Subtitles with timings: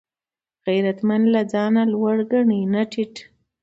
[0.65, 3.13] غیرتمند نه ځان لوړ ګڼي نه ټیټ